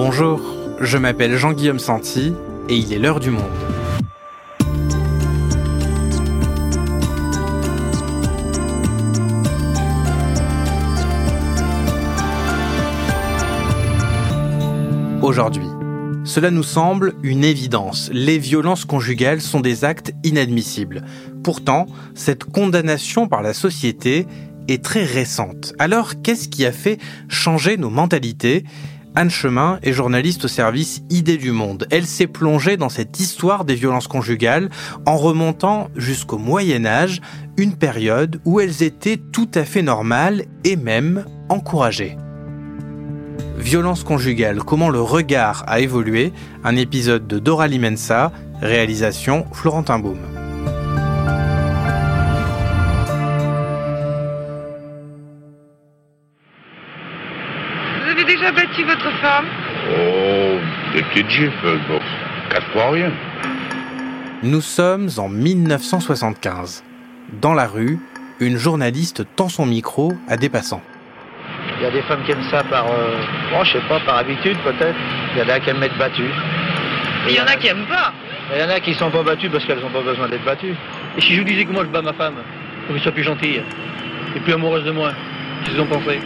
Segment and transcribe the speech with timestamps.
[0.00, 0.40] Bonjour,
[0.80, 2.32] je m'appelle Jean-Guillaume Santi
[2.68, 3.42] et il est l'heure du monde.
[15.20, 15.66] Aujourd'hui,
[16.22, 18.08] cela nous semble une évidence.
[18.12, 21.02] Les violences conjugales sont des actes inadmissibles.
[21.42, 24.28] Pourtant, cette condamnation par la société
[24.68, 25.72] est très récente.
[25.80, 28.64] Alors, qu'est-ce qui a fait changer nos mentalités?
[29.18, 31.88] Anne Chemin est journaliste au service Idées du Monde.
[31.90, 34.70] Elle s'est plongée dans cette histoire des violences conjugales
[35.06, 37.20] en remontant jusqu'au Moyen Âge,
[37.56, 42.16] une période où elles étaient tout à fait normales et même encouragées.
[43.58, 46.32] Violence conjugale, comment le regard a évolué,
[46.62, 48.30] un épisode de Dora Limensa,
[48.62, 50.37] réalisation Florentin Baum.
[58.98, 59.46] Votre femme
[59.90, 60.58] Oh,
[60.92, 62.00] des petites gifles, bon,
[62.50, 63.10] casse fois rien.
[64.42, 66.84] Nous sommes en 1975.
[67.40, 67.98] Dans la rue,
[68.40, 70.82] une journaliste tend son micro à des passants.
[71.78, 73.16] Il y a des femmes qui aiment ça par, euh,
[73.52, 74.96] bon, je sais pas, par habitude peut-être.
[75.34, 76.30] Il y en a qui aiment être battues.
[77.24, 78.12] Mais il y en a qui aiment pas.
[78.54, 80.74] Il y en a qui sont pas battues parce qu'elles n'ont pas besoin d'être battues.
[81.16, 82.34] Et si je vous disais que moi je bats ma femme,
[82.86, 83.62] pour qu'elle soit plus gentille
[84.34, 85.12] et plus amoureuse de moi,
[85.64, 86.20] qu'est-ce que vous en pensez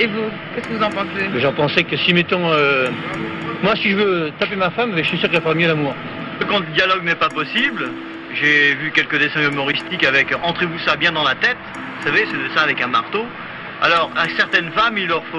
[0.00, 2.88] Et vous, qu'est-ce que vous en pensez J'en pensais que si, mettons, euh,
[3.62, 5.94] moi si je veux taper ma femme, je suis sûr qu'elle fera mieux l'amour.
[6.48, 7.88] Quand le dialogue n'est pas possible,
[8.34, 11.56] j'ai vu quelques dessins humoristiques avec Entrez-vous ça bien dans la tête,
[12.00, 13.24] vous savez, ce dessin avec un marteau.
[13.82, 15.38] Alors, à certaines femmes, il leur faut,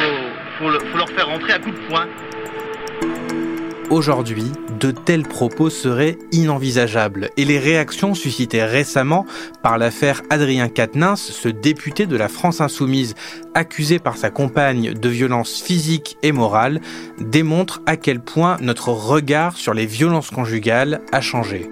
[0.59, 2.05] faut, le- faut leur faire rentrer à coups de poing.
[3.95, 9.25] Aujourd'hui, de tels propos seraient inenvisageables et les réactions suscitées récemment
[9.63, 13.15] par l'affaire Adrien Quatennens, ce député de la France insoumise
[13.53, 16.81] accusé par sa compagne de violences physiques et morales,
[17.21, 21.69] démontrent à quel point notre regard sur les violences conjugales a changé.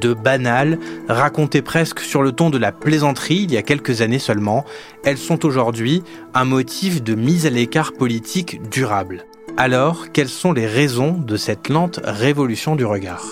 [0.00, 4.18] De banales, racontées presque sur le ton de la plaisanterie il y a quelques années
[4.18, 4.64] seulement,
[5.04, 6.02] elles sont aujourd'hui
[6.32, 9.26] un motif de mise à l'écart politique durable.
[9.58, 13.26] Alors, quelles sont les raisons de cette lente révolution du regard?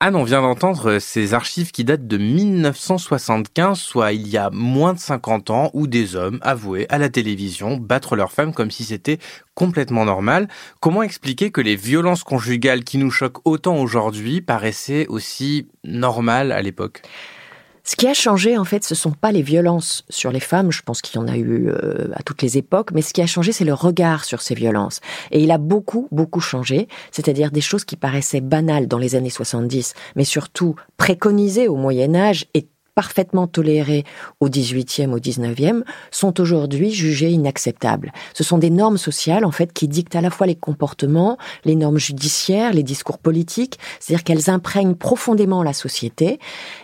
[0.00, 4.92] Anne, on vient d'entendre ces archives qui datent de 1975, soit il y a moins
[4.92, 8.84] de 50 ans, où des hommes avouaient à la télévision battre leurs femmes comme si
[8.84, 9.18] c'était
[9.54, 10.46] complètement normal.
[10.78, 16.62] Comment expliquer que les violences conjugales qui nous choquent autant aujourd'hui paraissaient aussi normales à
[16.62, 17.02] l'époque?
[17.88, 20.70] Ce qui a changé, en fait, ce sont pas les violences sur les femmes.
[20.70, 23.22] Je pense qu'il y en a eu euh, à toutes les époques, mais ce qui
[23.22, 25.00] a changé, c'est le regard sur ces violences.
[25.30, 26.86] Et il a beaucoup, beaucoup changé.
[27.12, 32.14] C'est-à-dire des choses qui paraissaient banales dans les années 70, mais surtout préconisées au Moyen
[32.14, 32.68] Âge et
[32.98, 34.02] parfaitement tolérées
[34.40, 38.10] au 18e, au 19e, sont aujourd'hui jugées inacceptables.
[38.34, 41.76] Ce sont des normes sociales, en fait, qui dictent à la fois les comportements, les
[41.76, 46.40] normes judiciaires, les discours politiques, c'est-à-dire qu'elles imprègnent profondément la société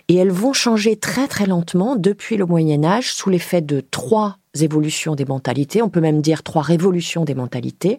[0.07, 4.39] et elles vont changer très très lentement depuis le Moyen Âge sous l'effet de trois
[4.63, 7.99] évolutions des mentalités, on peut même dire trois révolutions des mentalités.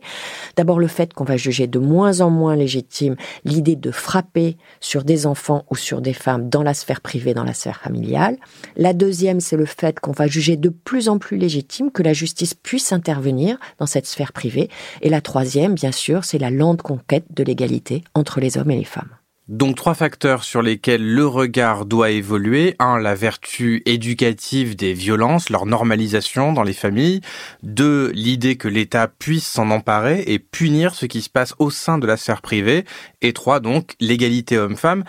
[0.55, 5.03] D'abord le fait qu'on va juger de moins en moins légitime l'idée de frapper sur
[5.03, 8.37] des enfants ou sur des femmes dans la sphère privée, dans la sphère familiale.
[8.77, 12.13] La deuxième, c'est le fait qu'on va juger de plus en plus légitime que la
[12.13, 14.69] justice puisse intervenir dans cette sphère privée.
[15.01, 18.77] Et la troisième, bien sûr, c'est la lente conquête de l'égalité entre les hommes et
[18.77, 19.14] les femmes.
[19.47, 22.75] Donc trois facteurs sur lesquels le regard doit évoluer.
[22.79, 27.21] Un, la vertu éducative des violences, leur normalisation dans les familles.
[27.61, 31.99] Deux, l'idée que l'État puisse s'en emparer et punir ce qui se passe au sein
[31.99, 32.85] de la sphère privée.
[33.21, 35.03] Et trois, donc, l'égalité homme-femme.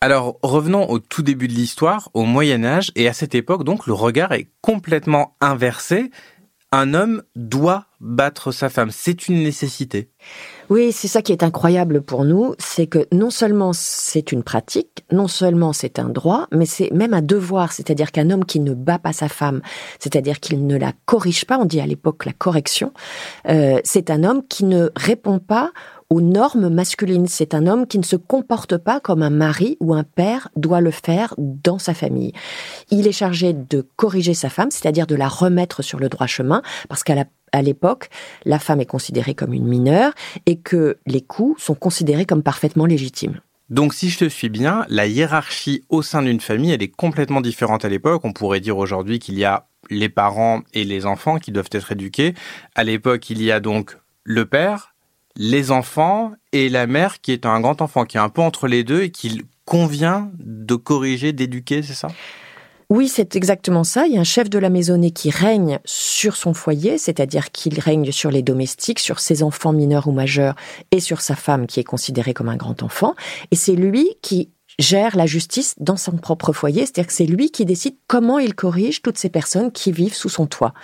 [0.00, 3.88] Alors revenons au tout début de l'histoire, au Moyen Âge, et à cette époque, donc,
[3.88, 6.12] le regard est complètement inversé.
[6.74, 10.10] Un homme doit battre sa femme, c'est une nécessité.
[10.70, 15.04] Oui, c'est ça qui est incroyable pour nous, c'est que non seulement c'est une pratique,
[15.12, 18.72] non seulement c'est un droit, mais c'est même un devoir, c'est-à-dire qu'un homme qui ne
[18.72, 19.60] bat pas sa femme,
[19.98, 22.94] c'est-à-dire qu'il ne la corrige pas, on dit à l'époque la correction,
[23.48, 25.72] euh, c'est un homme qui ne répond pas
[26.12, 27.26] aux normes masculines.
[27.26, 30.82] C'est un homme qui ne se comporte pas comme un mari ou un père doit
[30.82, 32.32] le faire dans sa famille.
[32.90, 36.60] Il est chargé de corriger sa femme, c'est-à-dire de la remettre sur le droit chemin,
[36.90, 38.10] parce qu'à l'époque,
[38.44, 40.12] la femme est considérée comme une mineure
[40.44, 43.40] et que les coups sont considérés comme parfaitement légitimes.
[43.70, 47.40] Donc si je te suis bien, la hiérarchie au sein d'une famille, elle est complètement
[47.40, 48.20] différente à l'époque.
[48.24, 51.92] On pourrait dire aujourd'hui qu'il y a les parents et les enfants qui doivent être
[51.92, 52.34] éduqués.
[52.74, 54.91] À l'époque, il y a donc le père,
[55.36, 58.66] les enfants et la mère qui est un grand enfant, qui est un peu entre
[58.66, 62.08] les deux et qu'il convient de corriger, d'éduquer, c'est ça?
[62.90, 64.06] Oui, c'est exactement ça.
[64.06, 67.80] Il y a un chef de la maisonnée qui règne sur son foyer, c'est-à-dire qu'il
[67.80, 70.56] règne sur les domestiques, sur ses enfants mineurs ou majeurs
[70.90, 73.14] et sur sa femme qui est considérée comme un grand enfant.
[73.50, 77.50] Et c'est lui qui gère la justice dans son propre foyer, c'est-à-dire que c'est lui
[77.50, 80.74] qui décide comment il corrige toutes ces personnes qui vivent sous son toit.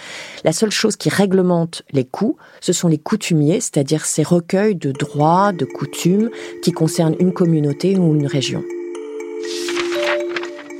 [0.45, 4.93] La seule chose qui réglemente les coups, ce sont les coutumiers, c'est-à-dire ces recueils de
[4.93, 6.31] droits, de coutumes
[6.63, 8.63] qui concernent une communauté ou une région.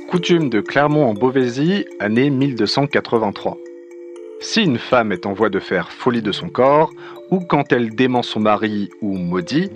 [0.09, 3.57] Coutume de Clermont en Beauvaisis, année 1283.
[4.41, 6.91] Si une femme est en voie de faire folie de son corps,
[7.31, 9.69] ou quand elle dément son mari ou maudit,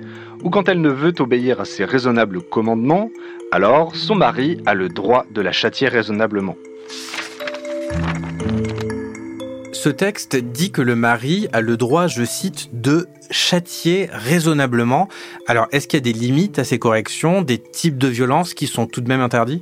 [0.44, 3.09] ou quand elle ne veut obéir à ses raisonnables commandements,
[3.51, 6.55] alors son mari a le droit de la châtier raisonnablement.
[9.71, 15.09] Ce texte dit que le mari a le droit, je cite, de châtier raisonnablement.
[15.45, 18.67] Alors, est-ce qu'il y a des limites à ces corrections, des types de violences qui
[18.67, 19.61] sont tout de même interdits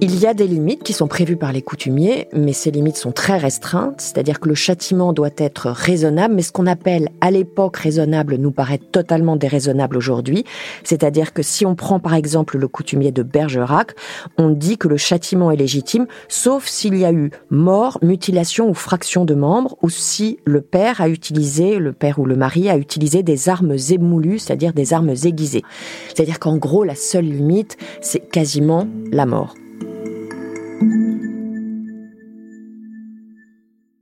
[0.00, 3.12] il y a des limites qui sont prévues par les coutumiers, mais ces limites sont
[3.12, 7.76] très restreintes, c'est-à-dire que le châtiment doit être raisonnable, mais ce qu'on appelle à l'époque
[7.76, 10.44] raisonnable nous paraît totalement déraisonnable aujourd'hui,
[10.82, 13.94] c'est-à-dire que si on prend par exemple le coutumier de Bergerac,
[14.36, 18.74] on dit que le châtiment est légitime, sauf s'il y a eu mort, mutilation ou
[18.74, 22.76] fraction de membres, ou si le père a utilisé, le père ou le mari a
[22.76, 25.62] utilisé des armes émoulues, c'est-à-dire des armes aiguisées.
[26.08, 29.54] C'est-à-dire qu'en gros, la seule limite, c'est quasiment la mort.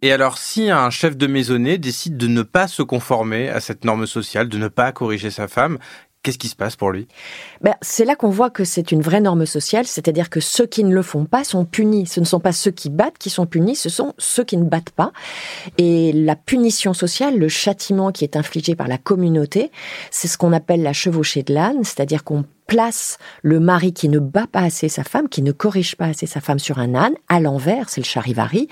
[0.05, 3.85] Et alors, si un chef de maisonnée décide de ne pas se conformer à cette
[3.85, 5.79] norme sociale, de ne pas corriger sa femme,
[6.23, 7.09] Qu'est-ce qui se passe pour lui?
[7.63, 10.85] Ben, C'est là qu'on voit que c'est une vraie norme sociale, c'est-à-dire que ceux qui
[10.85, 12.07] ne le font pas sont punis.
[12.07, 14.65] Ce ne sont pas ceux qui battent qui sont punis, ce sont ceux qui ne
[14.65, 15.11] battent pas.
[15.79, 19.73] Et la punition sociale, le châtiment qui est infligé par la communauté,
[20.13, 24.19] c'est ce qu'on appelle la chevauchée de l'âne, c'est-à-dire qu'on place le mari qui ne
[24.19, 27.15] bat pas assez sa femme, qui ne corrige pas assez sa femme sur un âne,
[27.29, 28.69] à l'envers, c'est le charivari,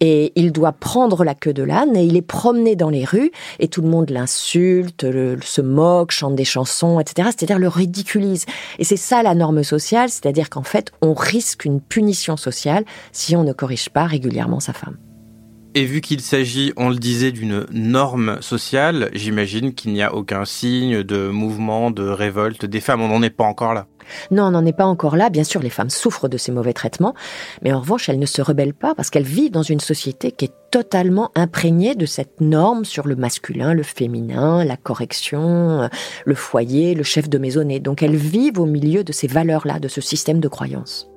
[0.00, 3.30] et il doit prendre la queue de l'âne et il est promené dans les rues
[3.58, 5.06] et tout le monde l'insulte,
[5.42, 7.30] se moque, chante des chansons, etc.
[7.36, 8.46] C'est-à-dire le ridiculise.
[8.78, 13.36] Et c'est ça la norme sociale, c'est-à-dire qu'en fait, on risque une punition sociale si
[13.36, 14.96] on ne corrige pas régulièrement sa femme.
[15.78, 20.44] Et vu qu'il s'agit, on le disait, d'une norme sociale, j'imagine qu'il n'y a aucun
[20.44, 23.00] signe de mouvement, de révolte des femmes.
[23.00, 23.86] On n'en est pas encore là.
[24.32, 25.30] Non, on n'en est pas encore là.
[25.30, 27.14] Bien sûr, les femmes souffrent de ces mauvais traitements,
[27.62, 30.46] mais en revanche, elles ne se rebellent pas parce qu'elles vivent dans une société qui
[30.46, 35.88] est totalement imprégnée de cette norme sur le masculin, le féminin, la correction,
[36.24, 37.78] le foyer, le chef de maisonnée.
[37.78, 41.08] Donc elles vivent au milieu de ces valeurs-là, de ce système de croyances.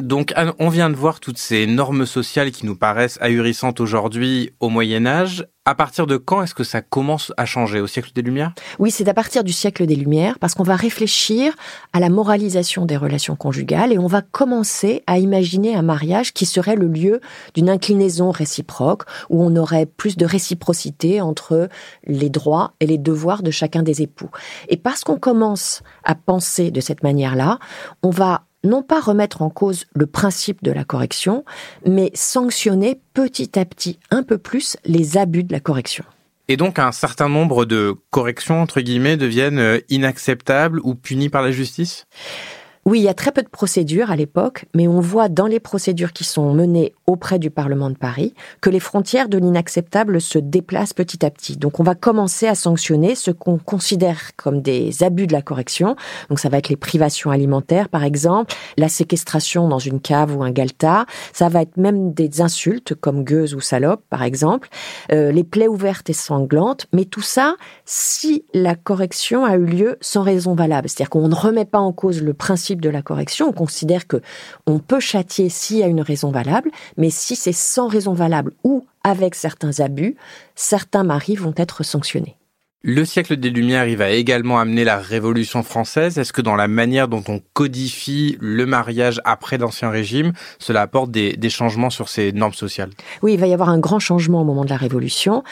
[0.00, 4.68] Donc, on vient de voir toutes ces normes sociales qui nous paraissent ahurissantes aujourd'hui au
[4.68, 5.46] Moyen Âge.
[5.64, 7.80] À partir de quand est-ce que ça commence à changer?
[7.80, 8.54] Au siècle des Lumières?
[8.78, 11.52] Oui, c'est à partir du siècle des Lumières, parce qu'on va réfléchir
[11.92, 16.46] à la moralisation des relations conjugales et on va commencer à imaginer un mariage qui
[16.46, 17.20] serait le lieu
[17.52, 21.68] d'une inclinaison réciproque, où on aurait plus de réciprocité entre
[22.06, 24.30] les droits et les devoirs de chacun des époux.
[24.70, 27.58] Et parce qu'on commence à penser de cette manière-là,
[28.02, 31.44] on va non pas remettre en cause le principe de la correction,
[31.86, 36.04] mais sanctionner petit à petit un peu plus les abus de la correction.
[36.48, 41.42] Et donc un certain nombre de corrections, entre guillemets, deviennent euh, inacceptables ou punies par
[41.42, 42.06] la justice?
[42.84, 45.60] Oui, il y a très peu de procédures à l'époque, mais on voit dans les
[45.60, 50.38] procédures qui sont menées auprès du Parlement de Paris que les frontières de l'inacceptable se
[50.38, 51.56] déplacent petit à petit.
[51.56, 55.96] Donc on va commencer à sanctionner ce qu'on considère comme des abus de la correction.
[56.28, 60.42] Donc ça va être les privations alimentaires par exemple, la séquestration dans une cave ou
[60.42, 64.68] un galta, ça va être même des insultes comme gueuse ou salope par exemple,
[65.12, 69.96] euh, les plaies ouvertes et sanglantes, mais tout ça si la correction a eu lieu
[70.00, 70.88] sans raison valable.
[70.88, 73.48] C'est-à-dire qu'on ne remet pas en cause le principe de la correction.
[73.48, 74.20] On considère que
[74.66, 78.52] on peut châtier s'il y a une raison valable, mais si c'est sans raison valable
[78.64, 80.16] ou avec certains abus,
[80.54, 82.36] certains maris vont être sanctionnés.
[82.82, 86.16] Le siècle des Lumières, il va également amener la Révolution française.
[86.16, 91.10] Est-ce que dans la manière dont on codifie le mariage après l'Ancien Régime, cela apporte
[91.10, 92.90] des, des changements sur ces normes sociales?
[93.22, 95.42] Oui, il va y avoir un grand changement au moment de la Révolution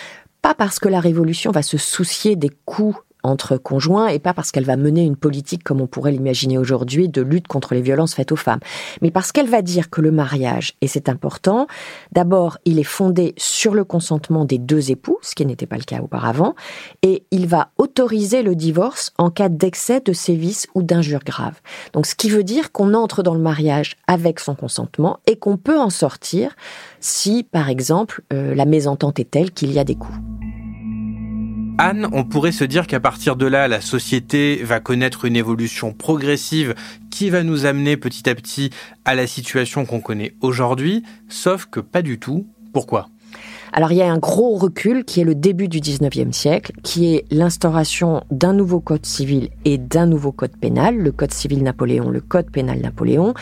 [0.46, 2.96] pas parce que la Révolution va se soucier des coûts
[3.26, 7.09] entre conjoints et pas parce qu'elle va mener une politique comme on pourrait l'imaginer aujourd'hui
[7.09, 8.61] de lutte contre les violences faites aux femmes,
[9.02, 11.66] mais parce qu'elle va dire que le mariage, et c'est important,
[12.12, 15.85] d'abord il est fondé sur le consentement des deux époux, ce qui n'était pas le
[15.85, 16.54] cas auparavant,
[17.02, 21.61] et il va autoriser le divorce en cas d'excès de sévices ou d'injures graves.
[21.92, 25.56] Donc ce qui veut dire qu'on entre dans le mariage avec son consentement et qu'on
[25.56, 26.54] peut en sortir
[27.00, 30.18] si, par exemple, euh, la mésentente est telle qu'il y a des coups.
[31.78, 35.92] Anne, on pourrait se dire qu'à partir de là, la société va connaître une évolution
[35.92, 36.75] progressive
[37.11, 38.71] qui va nous amener petit à petit
[39.04, 42.47] à la situation qu'on connaît aujourd'hui, sauf que pas du tout.
[42.73, 43.11] Pourquoi?
[43.75, 47.14] Alors il y a un gros recul qui est le début du 19e siècle, qui
[47.14, 52.09] est l'instauration d'un nouveau code civil et d'un nouveau code pénal, le code civil Napoléon,
[52.09, 53.35] le code pénal Napoléon,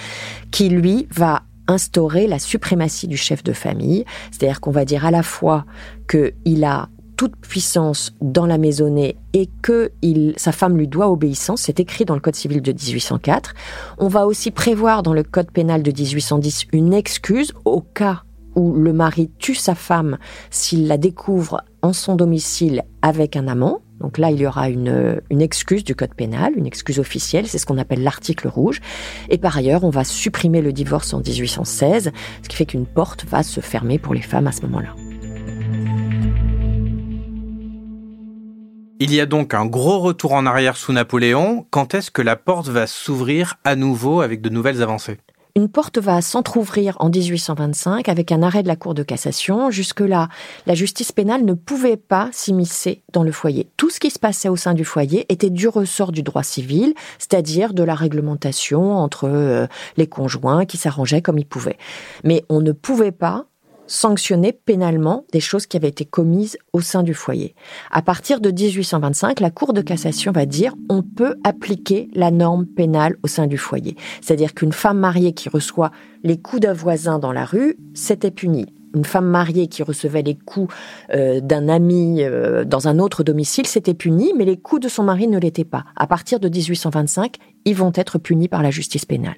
[0.50, 5.10] qui lui va instaurer la suprématie du chef de famille, c'est-à-dire qu'on va dire à
[5.10, 5.64] la fois
[6.08, 9.92] qu'il a toute puissance dans la maisonnée et que
[10.36, 11.62] sa femme lui doit obéissance.
[11.62, 13.54] C'est écrit dans le Code civil de 1804.
[13.98, 18.22] On va aussi prévoir dans le Code pénal de 1810 une excuse au cas
[18.56, 20.18] où le mari tue sa femme
[20.50, 23.80] s'il la découvre en son domicile avec un amant.
[24.00, 27.64] Donc là, il y aura une excuse du code pénal, une excuse officielle, c'est ce
[27.64, 28.80] qu'on appelle l'article rouge.
[29.30, 32.10] Et par ailleurs, on va supprimer le divorce en 1816,
[32.42, 34.94] ce qui fait qu'une porte va se fermer pour les femmes à ce moment-là.
[39.00, 41.66] Il y a donc un gros retour en arrière sous Napoléon.
[41.70, 45.18] Quand est-ce que la porte va s'ouvrir à nouveau avec de nouvelles avancées?
[45.56, 49.70] Une porte va s'entr'ouvrir en 1825 avec un arrêt de la Cour de cassation.
[49.70, 50.28] Jusque-là,
[50.66, 53.68] la justice pénale ne pouvait pas s'immiscer dans le foyer.
[53.76, 56.94] Tout ce qui se passait au sein du foyer était du ressort du droit civil,
[57.18, 61.78] c'est-à-dire de la réglementation entre euh, les conjoints qui s'arrangeaient comme ils pouvaient.
[62.22, 63.46] Mais on ne pouvait pas
[63.86, 67.54] sanctionner pénalement des choses qui avaient été commises au sein du foyer.
[67.90, 72.66] À partir de 1825, la Cour de cassation va dire on peut appliquer la norme
[72.66, 73.96] pénale au sein du foyer.
[74.20, 75.90] C'est-à-dire qu'une femme mariée qui reçoit
[76.22, 78.66] les coups d'un voisin dans la rue, c'était puni.
[78.94, 80.72] Une femme mariée qui recevait les coups
[81.12, 85.02] euh, d'un ami euh, dans un autre domicile, c'était puni, mais les coups de son
[85.02, 85.84] mari ne l'étaient pas.
[85.96, 89.36] À partir de 1825, ils vont être punis par la justice pénale.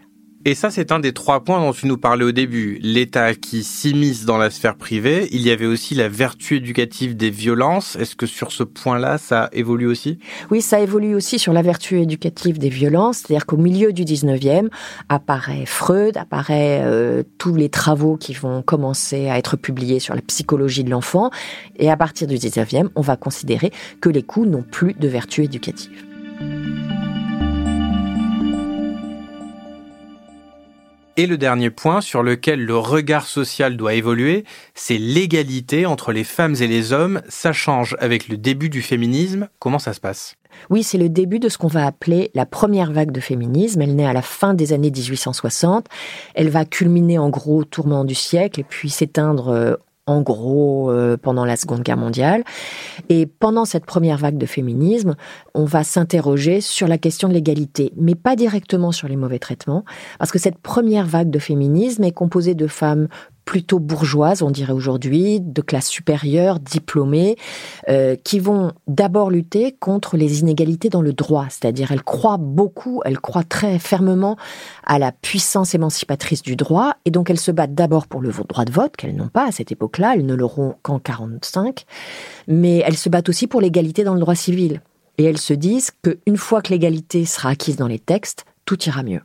[0.48, 2.78] Et ça, c'est un des trois points dont tu nous parlais au début.
[2.80, 5.26] L'État qui s'immisce dans la sphère privée.
[5.32, 7.96] Il y avait aussi la vertu éducative des violences.
[7.96, 10.20] Est-ce que sur ce point-là, ça évolue aussi?
[10.52, 13.18] Oui, ça évolue aussi sur la vertu éducative des violences.
[13.18, 14.68] C'est-à-dire qu'au milieu du 19e,
[15.08, 20.22] apparaît Freud, apparaît euh, tous les travaux qui vont commencer à être publiés sur la
[20.22, 21.32] psychologie de l'enfant.
[21.76, 25.42] Et à partir du 19e, on va considérer que les coups n'ont plus de vertu
[25.42, 26.06] éducative.
[31.18, 34.44] Et le dernier point sur lequel le regard social doit évoluer,
[34.74, 37.22] c'est l'égalité entre les femmes et les hommes.
[37.28, 39.48] Ça change avec le début du féminisme.
[39.58, 40.36] Comment ça se passe?
[40.68, 43.80] Oui, c'est le début de ce qu'on va appeler la première vague de féminisme.
[43.80, 45.86] Elle naît à la fin des années 1860.
[46.34, 49.74] Elle va culminer en gros au tourment du siècle et puis s'éteindre euh,
[50.06, 52.44] en gros euh, pendant la Seconde Guerre mondiale.
[53.08, 55.16] Et pendant cette première vague de féminisme,
[55.54, 59.84] on va s'interroger sur la question de l'égalité, mais pas directement sur les mauvais traitements,
[60.18, 63.08] parce que cette première vague de féminisme est composée de femmes
[63.46, 67.36] plutôt bourgeoises, on dirait aujourd'hui, de classe supérieure, diplômées,
[67.88, 71.46] euh, qui vont d'abord lutter contre les inégalités dans le droit.
[71.48, 74.36] C'est-à-dire, elles croient beaucoup, elles croient très fermement
[74.84, 78.64] à la puissance émancipatrice du droit, et donc elles se battent d'abord pour le droit
[78.64, 81.84] de vote, qu'elles n'ont pas à cette époque-là, elles ne l'auront qu'en 45,
[82.48, 84.82] mais elles se battent aussi pour l'égalité dans le droit civil.
[85.18, 89.04] Et elles se disent qu'une fois que l'égalité sera acquise dans les textes, tout ira
[89.04, 89.22] mieux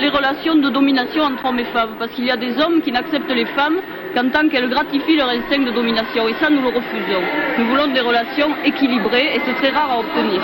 [0.00, 2.90] les relations de domination entre hommes et femmes, parce qu'il y a des hommes qui
[2.90, 3.76] n'acceptent les femmes
[4.14, 7.22] qu'en tant qu'elles gratifient leur instinct de domination, et ça nous le refusons.
[7.58, 10.40] Nous voulons des relations équilibrées, et c'est très rare à obtenir.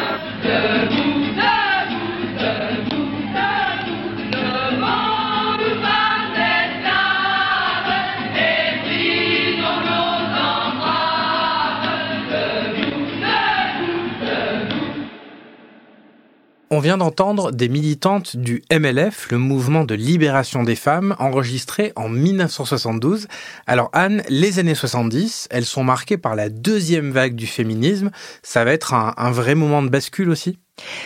[16.76, 22.10] On vient d'entendre des militantes du MLF, le mouvement de libération des femmes, enregistré en
[22.10, 23.28] 1972.
[23.66, 28.10] Alors Anne, les années 70, elles sont marquées par la deuxième vague du féminisme.
[28.42, 30.58] Ça va être un, un vrai moment de bascule aussi?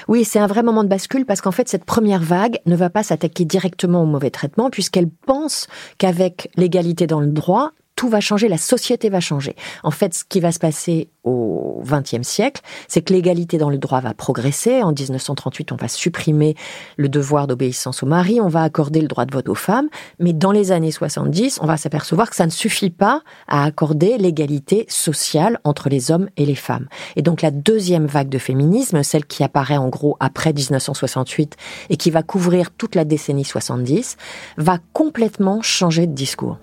[0.09, 2.91] Oui, c'est un vrai moment de bascule parce qu'en fait, cette première vague ne va
[2.91, 8.21] pas s'attaquer directement au mauvais traitement puisqu'elle pense qu'avec l'égalité dans le droit, tout va
[8.21, 9.54] changer, la société va changer.
[9.83, 13.76] En fait, ce qui va se passer au XXe siècle, c'est que l'égalité dans le
[13.76, 14.83] droit va progresser.
[14.83, 16.57] En 1938, on va supprimer
[16.97, 20.33] le devoir d'obéissance au mari, on va accorder le droit de vote aux femmes, mais
[20.33, 24.87] dans les années 70, on va s'apercevoir que ça ne suffit pas à accorder l'égalité
[24.88, 26.88] sociale entre les hommes et les femmes.
[27.16, 31.54] Et donc la deuxième vague de féminisme, celle qui apparaît en gros après 1968
[31.90, 34.16] et qui va couvrir toute la décennie 70,
[34.57, 36.57] va complètement changer de discours.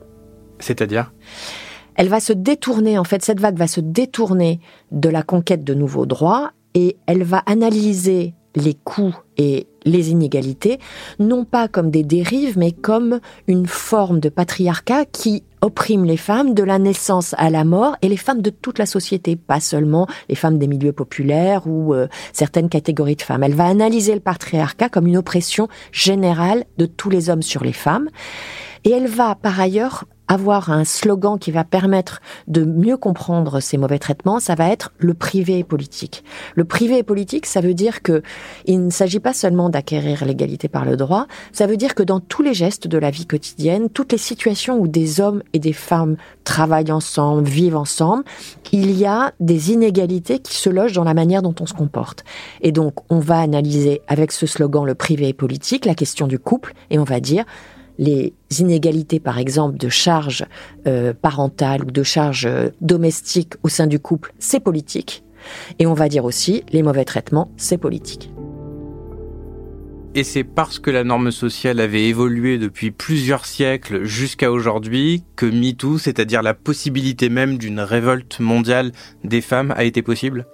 [0.59, 1.13] C'est-à-dire
[1.95, 4.59] Elle va se détourner, en fait, cette vague va se détourner
[4.91, 10.79] de la conquête de nouveaux droits et elle va analyser les coûts et les inégalités,
[11.19, 16.53] non pas comme des dérives, mais comme une forme de patriarcat qui opprime les femmes
[16.53, 20.07] de la naissance à la mort et les femmes de toute la société, pas seulement
[20.29, 23.43] les femmes des milieux populaires ou euh, certaines catégories de femmes.
[23.43, 27.73] Elle va analyser le patriarcat comme une oppression générale de tous les hommes sur les
[27.73, 28.09] femmes
[28.83, 33.77] et elle va par ailleurs avoir un slogan qui va permettre de mieux comprendre ces
[33.77, 36.23] mauvais traitements, ça va être le privé politique.
[36.55, 38.21] Le privé politique, ça veut dire que
[38.65, 42.19] il ne s'agit pas seulement d'acquérir l'égalité par le droit, ça veut dire que dans
[42.19, 45.73] tous les gestes de la vie quotidienne, toutes les situations où des hommes et des
[45.73, 48.23] femmes travaillent ensemble, vivent ensemble,
[48.71, 52.23] il y a des inégalités qui se logent dans la manière dont on se comporte.
[52.61, 56.73] Et donc, on va analyser avec ce slogan le privé politique, la question du couple,
[56.89, 57.45] et on va dire
[57.97, 60.45] les inégalités, par exemple, de charges
[60.87, 65.23] euh, parentales ou de charges euh, domestiques au sein du couple, c'est politique.
[65.79, 68.29] Et on va dire aussi, les mauvais traitements, c'est politique.
[70.15, 75.45] Et c'est parce que la norme sociale avait évolué depuis plusieurs siècles jusqu'à aujourd'hui que
[75.45, 78.91] MeToo, c'est-à-dire la possibilité même d'une révolte mondiale
[79.23, 80.47] des femmes, a été possible?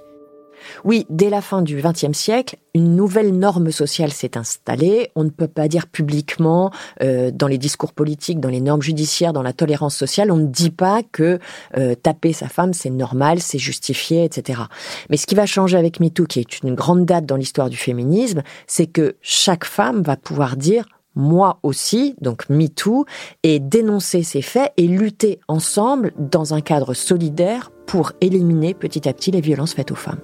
[0.86, 5.12] Oui, dès la fin du XXe siècle, une nouvelle norme sociale s'est installée.
[5.16, 9.34] On ne peut pas dire publiquement, euh, dans les discours politiques, dans les normes judiciaires,
[9.34, 11.40] dans la tolérance sociale, on ne dit pas que
[11.78, 14.62] euh, taper sa femme, c'est normal, c'est justifié, etc.
[15.10, 17.78] Mais ce qui va changer avec MeToo, qui est une grande date dans l'histoire du
[17.78, 23.06] féminisme, c'est que chaque femme va pouvoir dire moi aussi, donc MeToo,
[23.44, 29.14] et dénoncer ces faits et lutter ensemble dans un cadre solidaire pour éliminer petit à
[29.14, 30.20] petit les violences faites aux femmes.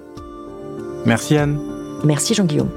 [1.06, 1.58] Merci Anne.
[2.04, 2.70] Merci Jean-Guillaume.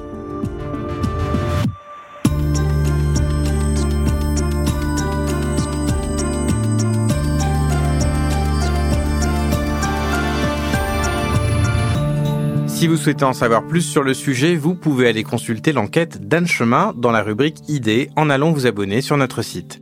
[12.68, 16.48] Si vous souhaitez en savoir plus sur le sujet, vous pouvez aller consulter l'enquête d'Anne
[16.48, 19.82] Chemin dans la rubrique Idées en allant vous abonner sur notre site.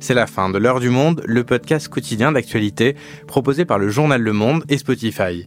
[0.00, 2.96] C'est la fin de L'heure du monde, le podcast quotidien d'actualité
[3.28, 5.46] proposé par le journal Le Monde et Spotify.